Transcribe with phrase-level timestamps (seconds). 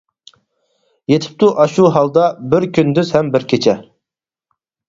[1.13, 3.77] يېتىپتۇ ئاشۇ ھالدا، بىر كۈندۈز ھەم بىر كېچە.